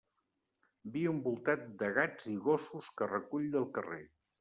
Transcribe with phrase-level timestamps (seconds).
[0.95, 4.07] Viu envoltat de gats i gossos que recull del carrer.